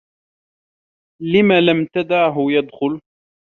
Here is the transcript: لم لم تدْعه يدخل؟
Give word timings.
لم 1.21 1.51
لم 1.53 1.85
تدْعه 1.93 2.35
يدخل؟ 2.39 3.01